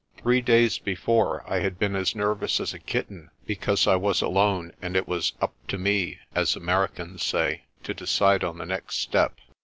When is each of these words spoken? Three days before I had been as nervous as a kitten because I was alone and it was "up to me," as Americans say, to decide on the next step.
Three 0.17 0.41
days 0.41 0.79
before 0.79 1.43
I 1.47 1.59
had 1.59 1.77
been 1.77 1.95
as 1.95 2.15
nervous 2.15 2.59
as 2.59 2.73
a 2.73 2.79
kitten 2.79 3.29
because 3.45 3.85
I 3.85 3.97
was 3.97 4.19
alone 4.19 4.73
and 4.81 4.95
it 4.95 5.07
was 5.07 5.33
"up 5.39 5.53
to 5.67 5.77
me," 5.77 6.17
as 6.33 6.55
Americans 6.55 7.23
say, 7.23 7.65
to 7.83 7.93
decide 7.93 8.43
on 8.43 8.57
the 8.57 8.65
next 8.65 8.95
step. 8.97 9.35